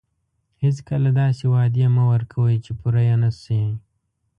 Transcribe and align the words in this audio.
هیڅکله 0.63 1.09
داسې 1.21 1.43
وعدې 1.53 1.85
مه 1.95 2.03
ورکوئ 2.11 2.57
چې 2.65 2.71
پوره 2.79 3.01
یې 3.07 3.15
نه 3.23 3.29
شئ. 3.41 3.63